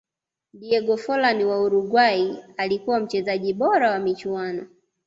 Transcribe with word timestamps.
diego 0.53 0.97
forlan 0.97 1.43
wa 1.43 1.61
uruguay 1.61 2.35
alikuwa 2.57 2.99
mchezaji 2.99 3.53
bora 3.53 3.91
wa 3.91 3.99
michuano 3.99 4.67